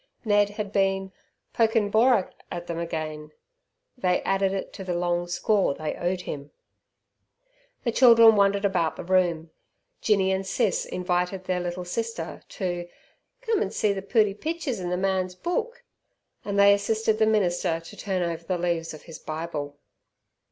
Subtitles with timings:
[0.25, 1.11] Ned had been
[1.53, 3.33] "pokin' borak" at them again;
[3.95, 6.49] they added it to the long score they owed him.
[7.83, 9.51] The children wandered about the room.
[10.01, 12.89] Jinny and Sis invited their little sister to
[13.41, 15.83] "Cum an' see ther pooty picters in the man's book,"
[16.43, 19.77] and they assisted the minister to turn over the leaves of his Bible.